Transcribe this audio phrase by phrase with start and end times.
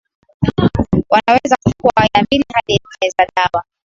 [1.09, 3.63] Wanaweza kuchukua aina mbili hadi nne za dawa